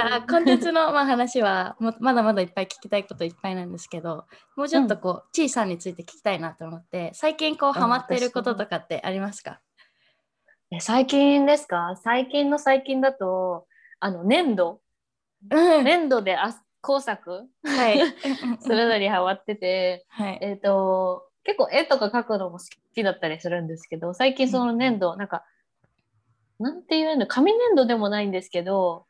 [0.00, 4.24] ゃあコンテンツのまあ話はもまだまだいっぱい聞きたいこといっぱいなんですけど
[4.56, 9.60] もうちょっとこう、ちいさんについて聞きたいなと思って最近こうハマっていることとかってありますか？
[10.70, 11.96] え最近ですか？
[12.02, 13.66] 最近の最近だと
[13.98, 14.80] あの粘土。
[15.50, 15.84] うん。
[15.84, 17.48] 粘土であ工作？
[17.64, 18.00] はい。
[18.60, 20.38] するのにハマってて、はい。
[20.40, 25.44] えっ、と結構絵とか描くのも好きだったりするんですけど最近その粘土なんか
[26.58, 29.06] なんていうの紙粘土でもないんですけど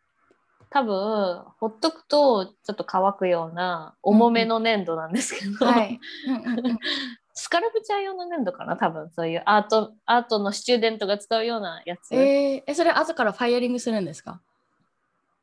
[0.71, 5.53] 多分ほっとくとちょっと乾くような重めの粘土なんですけど、
[7.35, 14.41] スカルプチャー用の粘土かな多分そういうアートアートのスチューデントが使うようなやつ、ええー、えそれ後からファイアリングするんですか？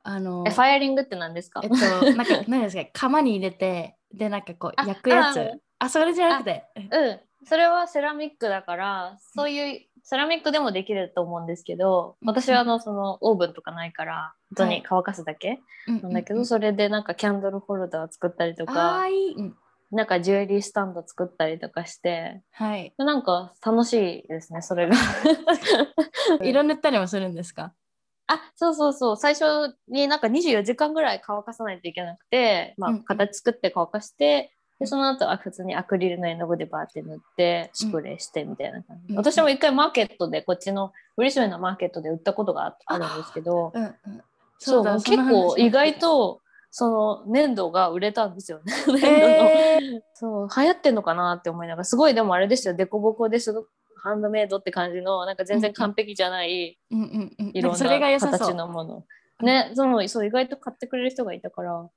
[0.04, 1.76] あのファイアリングって何ですか、えっと、
[2.16, 5.42] なんか、 何ですか、釜に入れて、で、なんかこう、あ焼くやつ。
[5.80, 5.86] あ。
[5.86, 6.64] あ、それじゃなくて。
[6.76, 7.20] うん。
[7.46, 12.30] それはセラミックだからそういうセラミックでもできると思うんですけどうん。
[12.30, 19.04] 私はあのそのオーブンとかないから本当に乾かすだけうんなんだけど、それでなんかキャンドルホルダー作ったりとあか
[19.92, 22.94] なんかジュエリースタンド作ったりとかしてはい。
[22.98, 24.96] なんか楽しいですねそれが。
[26.44, 27.74] 色塗ったりもするんですか？
[28.30, 29.18] あそうそうそう。
[29.18, 39.18] 最初になんか24時間ぐらい乾かさないといけなくて、まあ形作って乾かして、でその後は普通にアクリルの絵の具でバーって塗ってスプレーしてみたいな感じ、うん。
[39.18, 43.94] 私も一回マーケットでこっちのブリスベンのマーケットで売ったことがああるんですけどうんうん。
[44.60, 45.94] そうだ結構意外。
[45.96, 48.74] そとその粘土が売れたんですよね。
[48.88, 50.02] 粘土の、の話えー。
[50.14, 52.14] そう流行ってんのかなって思いながらすごい。
[52.14, 52.76] でもあれですよ。
[52.76, 53.70] デコボコですごく
[54.04, 57.52] ハンドメイドって感じのなんか全然完璧じゃない、うんうんうん。
[57.54, 59.06] いろんそれがな形のもの。
[59.42, 61.90] ね、そのそう意外と買ってくれる人がいたから、うん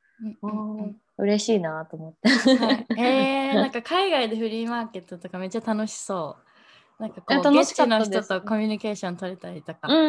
[0.42, 2.28] うんうん嬉しいなと思って。
[2.28, 6.36] はいえー、 なんか海外でフリーマーケットとかめっちゃ楽しそ
[6.98, 7.02] う。
[7.02, 9.88] なんかこえう、現地の人とコミュニケーション取れたりとか。
[9.88, 10.00] うんう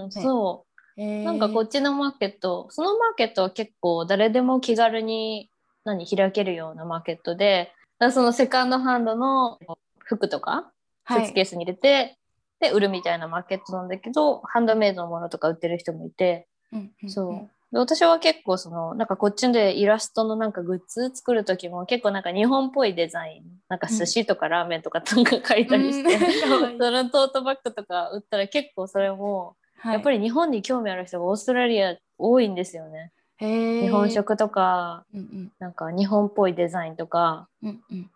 [0.00, 1.00] んうん、そう。
[1.00, 5.48] えーなんかこっちのマーケット、そのマーケットは結構誰でも気軽に
[5.84, 9.60] 何開けるようなマーケットで、だそのセカンドハンドの
[10.00, 10.72] 服とか
[11.06, 12.18] スはいーツケースに入れて、
[12.60, 26.78] で売るみたいなマーケットなんだけどハンドメイドのものとか売ってる人もいて、うんうんそうで私は結構そのなんかこっちでイラストのなんかグッズ作る時も結構なんか日本っぽいデザインなんか寿司とかラーメンとかなんか書いたりして、うん。
[26.78, 29.94] そのトートバッグとか売ったら結構それもはい。
[29.94, 33.12] やっぱり日本に興味ある人がオーストラリア多いんですよね。
[33.38, 35.52] 日本食とかうんうん。
[35.58, 38.10] なんか日本っぽいデザインとかうんうん。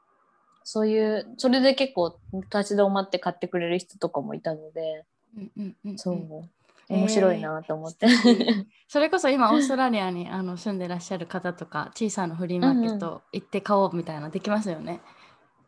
[0.65, 5.05] そういうそれで結構立ち止まって買ってくれる人とかもいたので
[5.37, 6.51] うんうんうんそう、ん
[6.93, 8.07] 面白いなと思って。
[8.89, 15.01] それこそ今オーストラリアにあの住んでらっしゃる方とか小さなフリーマーケット行って買おうみたいなできますよね。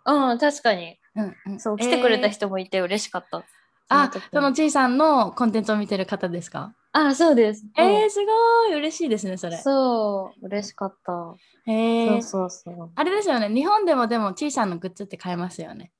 [0.06, 3.42] うん確かにうんうんそう来てくれたえー人もいて嬉しかった。
[3.88, 6.74] あ時にそのちいさんのコンテンツを見てる方ですか？
[6.92, 7.64] あそうです。
[7.76, 9.56] えー、すごい嬉しいですねそれ。
[9.58, 11.34] そう嬉しかった。
[11.66, 12.90] へーそうそうそう。
[12.94, 15.90] あれですよね日本でもでもちいさんのグッズって買えますよね。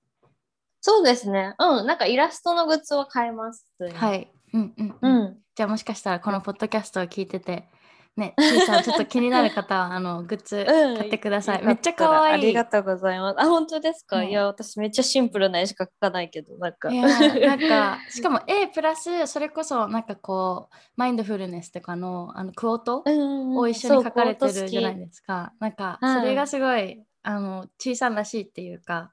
[0.81, 1.55] そうですね。
[1.59, 3.67] うんなんかイラストのグッズは買えます。
[3.95, 4.15] は。
[4.15, 4.31] い。
[4.55, 5.37] うんうんううんん。
[5.55, 7.69] じゃあもしかしたらこのポッドキャストを聞いてて
[8.17, 11.61] ねちいさんちょっと気になる方はあのグッズうん買ってください。
[11.61, 13.41] よめっちゃ可愛いありがとうございます。
[13.41, 16.91] あ、本当ですか、うんいや、私めっちゃシンプルな絵しか描かないけど、なんか。
[16.93, 25.53] いやーなんかしかも A プラスそれこそなんかこうマインドフルネスとかのあのクオートうんを一緒に書かれてるじゃないですか。
[25.59, 29.11] なんかはいそれがすごいあの小さんらしいっていうか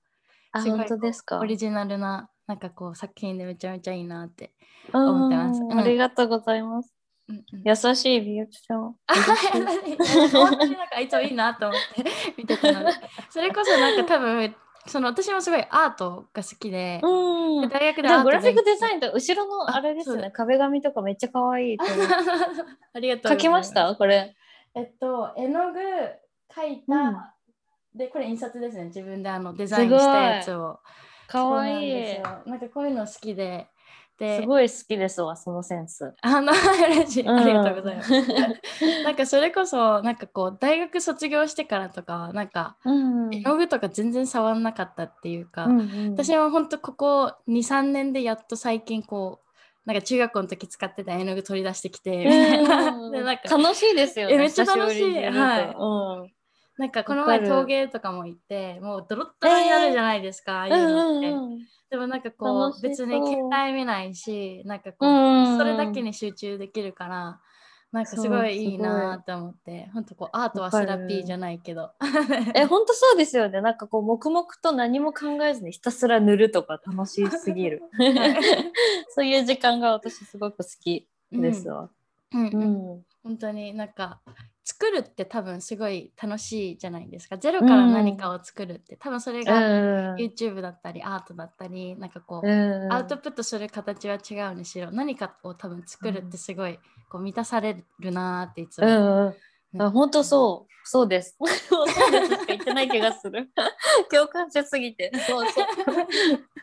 [0.52, 1.40] あ、すごい本当ですか？
[1.40, 4.52] オリジナルななんかこう作品でめちゃめちゃいいなって。
[4.94, 6.94] うん思ってますうんありがとうございます。
[7.30, 8.96] うんうん優しいリアクション。
[9.08, 9.14] あ
[10.34, 12.92] 本当になんかいつもいいなと思って見てたので
[13.30, 14.56] それこそなんか多分
[14.88, 17.70] その私もすごいアートが好きで、うん。
[17.70, 21.86] で大学ででアートもグラフィックデザインと後ろのああれですよね、壁紙とかめっちゃ可愛いと。
[22.94, 23.96] ありがとうござい描きました？
[23.96, 24.36] これ。
[24.74, 27.18] えっと、絵の具描いた、うん
[27.94, 28.86] で、これ印刷ですね。
[28.86, 30.80] 自分であのデザインしたやつを。
[31.32, 33.68] 可愛いそうなんかこういうの好きで。
[34.22, 36.14] で、すごい好きですわ、そのセンス。
[36.22, 37.24] あの、嬉しい。
[37.24, 38.12] うんありがとうございます。
[39.04, 49.52] なんかそれこそ、なんかこう、大学卒業してからとかは、なんか、うん絵の具とか全然触んなかったっていうか、うんうん私は本当ここ2、3年でやっと最近こう、
[49.86, 52.92] なんか中学校の時使ってた絵の具取り出してきて、みたいな。
[52.92, 54.36] うんで、なんか、楽しいですよね。
[54.36, 56.32] えめっちゃ楽しいはいうん
[56.82, 61.60] なんかこの前陶芸とかも行ってもうドロッドロになるじゃないですか、ああいうのって、うんうん
[61.92, 62.82] でもなんかこうう。
[62.82, 67.40] 別に携帯見ないしなんかこう、うんそれだけに集中できるから
[67.92, 69.90] なんかすごいいいなと思って。
[69.94, 71.92] 本当こうアートはセラピーじゃないけど。
[72.56, 73.60] え、本当そうですよね。
[73.60, 77.84] なんかこう黙々と何も考えずにひたすら塗るとか楽しすぎる。
[79.14, 81.90] そういう時間が私すごく好きですわ。
[82.34, 82.48] うん。
[82.48, 82.96] ううん。
[82.96, 83.06] ん。
[83.24, 84.22] 本当になんか
[84.72, 96.80] 作るって多分すごい楽しいじゃないですかゼロから何かを作るって、多分それがうん YouTube だったりアートだったりなんかこう、うんアウトプットする形は違うにしろ何かを多分作るってすごい
[97.10, 99.36] こう満たされるなーっていつも、うん
[99.80, 100.72] あ本当そう。
[100.84, 101.38] そうです。
[101.70, 102.00] そうです
[102.34, 103.50] しか 言ってない気がする。
[104.12, 105.12] 共感しすぎて。
[105.28, 105.66] そうそう。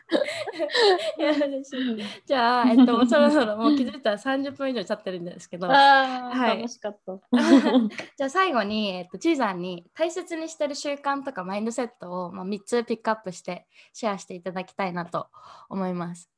[1.17, 7.13] いや嬉しいじゃあ、えっと、そろそろもう気づいたら30分以上経ってるんですけどはい楽しかった。
[8.17, 15.27] じゃあ最後に、えっと、ちいさんに大切にしてる習慣とかマインドセットを、まあ、3つピックアップしてシェアしていただきたいなと
[15.69, 16.29] 思います。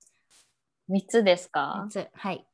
[0.88, 2.46] 三つですか？3つはい。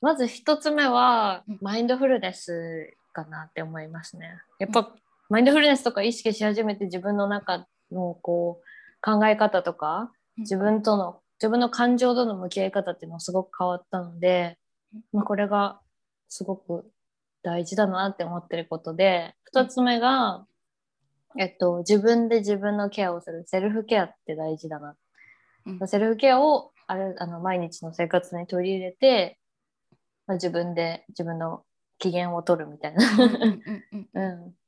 [0.00, 4.38] まず一つ目はうんマインドフルネスかなって思いますね。
[4.58, 4.94] やっぱ
[5.28, 8.66] マインドフルネスとか意識し始めて自分の中のこう
[9.02, 14.58] 考え方とか自分との自分の感情との向き合い方っていうのがすごく変わったので、
[15.12, 15.80] まあ、これが
[16.28, 16.88] すごく
[17.42, 20.46] 大事だなって思ってることで二つ目が、
[21.36, 24.94] えっと、自分で自分のケアをするセルフケアって大事だな。
[25.66, 25.88] うん。
[25.88, 29.38] セルフケアをあれあの毎日の生活に取り入れて、
[30.28, 31.64] まあ、自分で自分の
[31.98, 33.04] 機嫌を取るみたいな。
[34.14, 34.54] うん、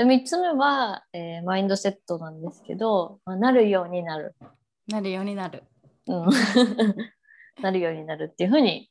[0.00, 4.34] で3つ目は、えーマインドセットなんですけど、まあ、なるようになる、
[4.88, 5.64] なるようになる。
[6.06, 6.30] うん、
[7.62, 8.90] なるようになるっていうふうに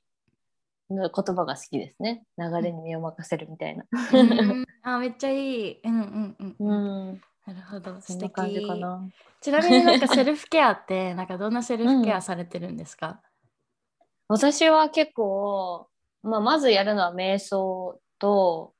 [0.89, 3.85] 言葉が好きですね流れに身を任せるみたいな。
[4.13, 5.81] うんあめっちゃいい。
[5.83, 7.09] うんうんうん。
[7.09, 7.99] うん、なるほど。
[8.01, 9.09] 素そんな感じ敵かな。
[9.41, 13.19] ちなみになんかセルフケアって なんかどんなセルフケアされてるんですか、
[14.27, 15.89] 私は結構、
[16.21, 18.75] まあ、まずやるのは瞑想と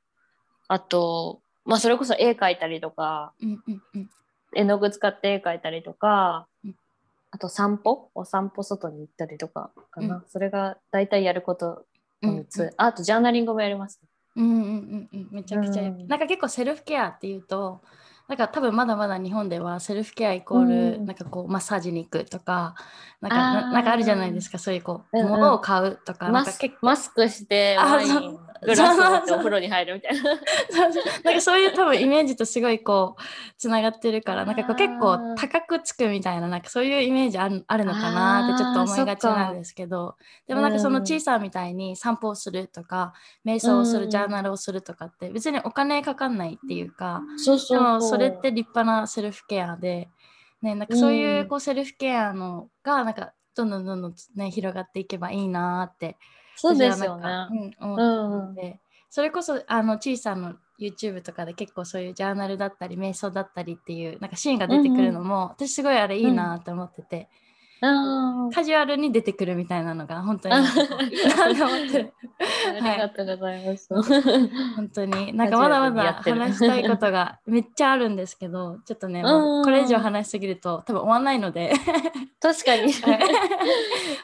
[0.71, 4.09] あと、まあ、それこそ絵描いたりとかうんうんうん。
[4.55, 6.76] 絵の具使って絵描いたりとか、うん。
[7.32, 10.24] あと散歩お散歩外に行ったりとかかな、うん。
[10.28, 11.86] それが大体やること
[12.22, 14.01] うんの3つ、ああとジャーナリングもやります。
[14.36, 15.28] うんうんうんうん。
[15.32, 16.07] めちゃくちゃうん。
[16.07, 17.82] なんか結構セルフケアっていうと
[18.30, 21.05] なんか多分まだまだ日本ではセルフケアイコール、うん。
[21.07, 22.75] なんかこうマッサージに行くとか
[23.21, 24.59] なんかななんかあるじゃないですか。
[24.59, 25.32] そういうこう、うんうん。
[25.32, 26.86] 物を買うとかなマスんか結構。
[26.86, 30.23] マスクしてあワイングラスを持ってお風呂に入るみたいな。
[31.23, 33.21] なんかそういう多分イメージとすごいこう
[33.57, 40.17] つながってるからなんかこう結構高くつくみたいななんかそういうイメージあるあるのかなってちょっと思いがちなんですけど
[40.47, 43.13] でもなんかそのうん小さみたいに散歩をするとか
[43.45, 44.09] 瞑想をする、うん。
[44.09, 50.09] ジャーナルをするとかって別にお金かかんないっていうかそうそうそれって立派なセルフケアで、
[50.61, 51.47] ね、なんかそういううん。
[51.47, 56.17] こうセルフケアのがなんかどんどんどんどん、ね、広がっていけばいいなーって
[56.55, 57.24] そうですよね。
[57.24, 67.49] かうん、思ってうそれこそあの小さな YouTube とかで結構そういうジャーナルだったり瞑想だったりっていうなんかシーンが出てくるのも、私すごいあれいいなって思ってて、うん
[67.82, 70.59] カジュアルに出てくるみたいなのが本当にあ
[71.47, 73.88] りがとうございます。
[74.75, 75.34] 本当に。
[75.34, 81.73] なんかまだまだ話したいことがめっちゃあるんですけどちょっとねこれ以上話しすぎると多分終わんないので。
[82.41, 82.91] 確かに。
[82.91, 83.19] はい。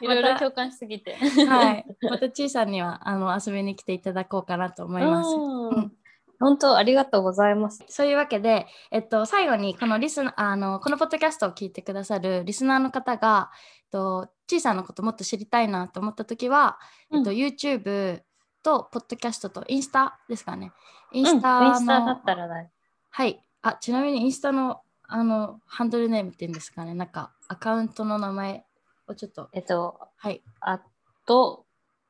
[0.02, 1.14] いろいろ共感しすぎて。
[1.14, 5.28] はい、またちいさんにはあの遊びに来ていただこうかなと思います。
[5.30, 5.92] うん
[6.38, 7.84] 本当ありがとうございます。
[7.88, 16.78] そういうわけで、えっと、最後にこのリスナあのこのポッドキャストを聞いてくださるリスナーの方が、えっと、ちいさんのこともっと知りたいなと思った時は、
[17.12, 18.22] えっと、うん YouTube
[18.62, 20.72] とポッドキャストとインスタですかね。
[21.12, 22.70] イインスタの、インスタだったらね。
[23.10, 23.40] はい。
[23.62, 26.92] あ、ちなみにインスタのあのハンドルネームっていうんですかね。
[26.94, 28.64] なんかアカウントの名前
[29.06, 30.42] をちょっと、えっと、はい。
[30.60, 30.80] あ
[31.26, 31.64] と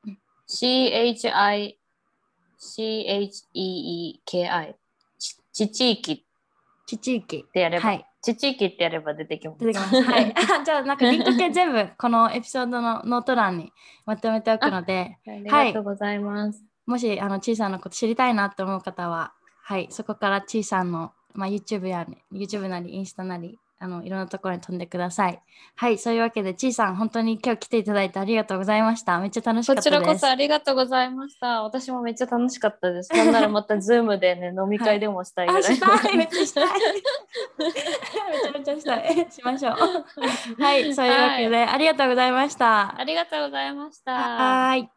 [0.05, 0.19] うん
[0.49, 1.76] CHI
[2.59, 4.73] CHEEKI
[5.19, 6.21] ちちちいきっ
[6.87, 7.43] ちちいき。
[7.43, 8.05] てやれば、はい。
[8.21, 9.59] ちちいきってやれば出てきます。
[9.59, 10.01] 出てきます。
[10.01, 10.33] はい。
[10.37, 13.73] あじゃあ、なんかリンク系全部このエピソードのノート欄に
[14.05, 16.63] まとめておくので、 ありがとうございます。
[16.85, 19.33] もしあのちいさんのこと知りたいなと思う方は、
[19.63, 25.39] はい、そこからちいさんの、まあ、YouTube や、ね、YouTube なりインスタなりあのいろんなところに飛んでください。
[25.75, 29.19] はい、そういうわけでちいさん本当に今日来ていただいてありがとうございました。
[29.19, 30.01] めっちゃ楽しかこったです。
[30.01, 31.61] ちらこそありがとうございました。
[31.61, 33.13] 私もめっちゃ楽しかったです。
[33.13, 35.63] なんならまたズームでね、飲み会でもしたいぐらあ、い。
[35.63, 36.65] したいめっちゃしたい
[37.59, 40.61] めちゃめちゃしたいしましょう。
[40.61, 42.99] はい、そういうわけで、ありがとうございました。
[42.99, 44.11] ありがとうございました。
[44.13, 44.89] はーい。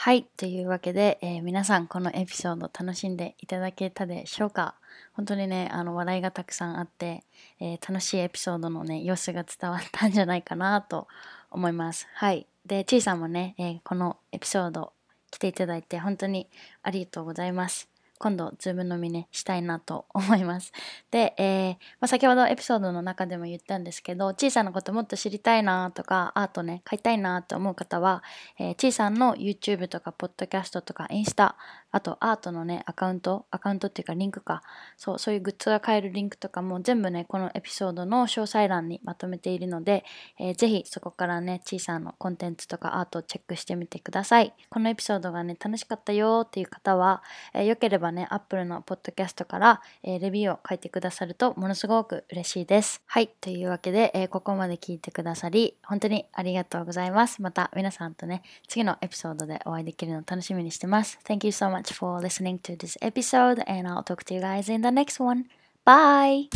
[0.00, 0.28] はい。
[0.36, 4.76] というわけで、えー皆さんこのエピソード楽しんでいただけたでしょうか？
[5.18, 7.24] 本当にね、あの笑いがたくさんあって、
[7.58, 11.08] えー楽しいエピソードのね、様子が伝わったんじゃないかなと
[11.50, 12.06] 思います。
[12.14, 12.46] はい。
[12.64, 14.92] で、ちいさんもね、えーこのエピソード
[15.32, 16.48] 来ていただいて本当に
[16.84, 17.88] ありがとうございます。
[18.20, 20.72] 今度、ズーム飲みね、したいなと思います。
[21.10, 28.24] で、えーまあ、先ほどエピソードの中でも言ったんですけど、小さなこともっと知りたいなとか、アートね、買いたいなと思う方は、
[28.58, 31.56] えー、ちいさんの YouTube とか、ポッドキャストとか、インスタ、
[31.90, 34.62] あとアートのね、アカウント、アカウントっていうかリンクか、
[34.96, 40.04] そう、そういうグッズが買えるリンクとかも全部ね、このエピソードの詳細欄にまとめているので、
[40.38, 44.52] えーぜひそこからね、ちいさんのコンテンツとかアートをチェックしてみてください。
[44.70, 47.22] このエピソードがね、楽しかったよっていう方は、
[47.54, 53.02] えーよければね、Apple のポッドキャストから、えーレビューを書いてくださるとものすごく嬉しいです。
[53.06, 57.40] はい、というわけで、えーここまで聞いてくださり、本当にありがとうございます。
[57.40, 61.18] また皆さんとね、次のエピソードでお会いできるのを楽しみにしてます。
[61.24, 64.68] Thank you so much much for listening to this episode and I'll talk to you guys
[64.68, 65.46] in the next one.
[65.84, 66.48] Bye!